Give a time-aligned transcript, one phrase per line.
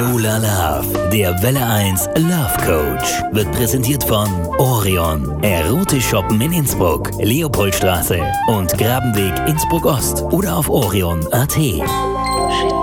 [0.00, 7.10] Lola Love, der Welle 1 Love Coach, wird präsentiert von Orion, Erotisch Shoppen in Innsbruck,
[7.18, 12.79] Leopoldstraße und Grabenweg Innsbruck Ost oder auf orion.at.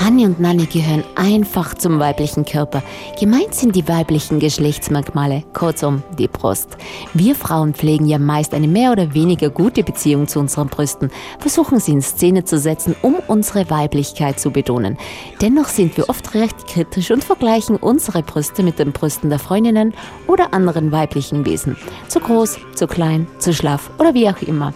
[0.00, 2.84] Hanni und Nanni gehören einfach zum weiblichen Körper.
[3.18, 6.76] Gemeint sind die weiblichen Geschlechtsmerkmale, kurzum die Brust.
[7.14, 11.80] Wir Frauen pflegen ja meist eine mehr oder weniger gute Beziehung zu unseren Brüsten, versuchen
[11.80, 14.96] sie in Szene zu setzen, um unsere Weiblichkeit zu betonen.
[15.40, 19.94] Dennoch sind wir oft recht kritisch und vergleichen unsere Brüste mit den Brüsten der Freundinnen
[20.28, 21.76] oder anderen weiblichen Wesen.
[22.06, 24.72] Zu groß, zu klein, zu schlaff oder wie auch immer.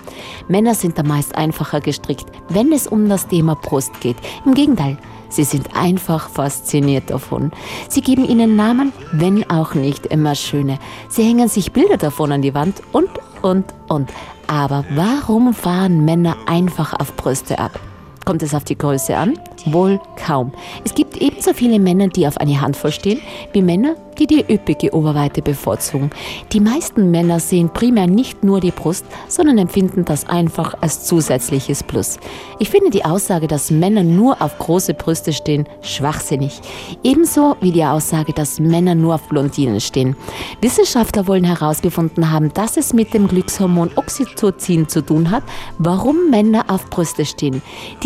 [0.48, 4.16] Männer sind da meist einfacher gestrickt, wenn es um das Thema Brust geht.
[4.44, 4.98] Im Gegenteil,
[5.32, 7.52] Sie sind einfach fasziniert davon.
[7.88, 10.78] Sie geben ihnen Namen, wenn auch nicht immer schöne.
[11.08, 13.08] Sie hängen sich Bilder davon an die Wand und,
[13.40, 14.10] und, und.
[14.46, 17.80] Aber warum fahren Männer einfach auf Brüste ab?
[18.24, 19.38] Kommt es auf die Größe an?
[19.66, 20.52] Wohl kaum.
[20.84, 23.20] Es gibt ebenso viele Männer, die auf eine Handvoll stehen,
[23.52, 26.10] wie Männer, die die üppige Oberweite bevorzugen.
[26.52, 31.82] Die meisten Männer sehen primär nicht nur die Brust, sondern empfinden das einfach als zusätzliches
[31.82, 32.18] Plus.
[32.58, 36.60] Ich finde die Aussage, dass Männer nur auf große Brüste stehen, schwachsinnig.
[37.02, 40.16] Ebenso wie die Aussage, dass Männer nur auf Blondinen stehen.
[40.60, 45.42] Wissenschaftler wollen herausgefunden haben, dass es mit dem Glückshormon Oxytocin zu tun hat,
[45.78, 47.62] warum Männer auf Brüste stehen.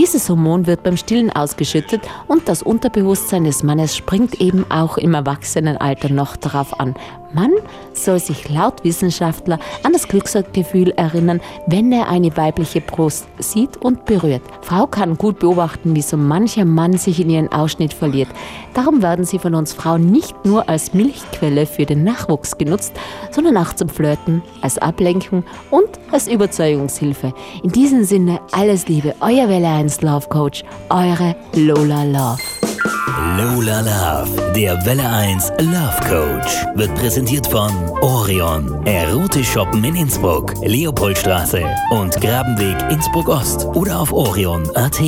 [0.07, 5.15] Dieses Hormon wird beim Stillen ausgeschüttet und das Unterbewusstsein des Mannes springt eben auch im
[5.15, 6.95] Erwachsenenalter noch darauf an.
[7.33, 7.51] Mann
[7.93, 14.05] soll sich laut Wissenschaftler an das Glücksgefühl erinnern, wenn er eine weibliche Brust sieht und
[14.05, 14.43] berührt.
[14.63, 18.29] Frau kann gut beobachten, wie so mancher Mann sich in ihren Ausschnitt verliert.
[18.75, 22.95] Darum werden sie von uns Frauen nicht nur als Milchquelle für den Nachwuchs genutzt,
[23.33, 27.35] sondern auch zum Flirten, als Ablenkung und als Überzeugungshilfe.
[27.63, 32.43] In diesem Sinne alles Liebe, euer Welle 1 Love Coach, eure Lola Love.
[33.37, 40.53] Lola Love, der Welle 1 Love Coach, wird präsentiert von Orion, Erotisch Shoppen in Innsbruck,
[40.63, 45.01] Leopoldstraße und Grabenweg Innsbruck Ost oder auf orion.at.